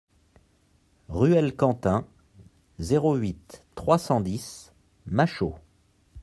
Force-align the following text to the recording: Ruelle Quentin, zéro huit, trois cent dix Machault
Ruelle 1.09 1.55
Quentin, 1.55 2.07
zéro 2.79 3.13
huit, 3.17 3.63
trois 3.75 3.99
cent 3.99 4.19
dix 4.19 4.73
Machault 5.05 5.53